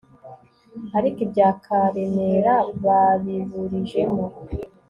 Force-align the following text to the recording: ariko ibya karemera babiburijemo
ariko 0.97 1.17
ibya 1.25 1.49
karemera 1.63 2.53
babiburijemo 2.85 4.25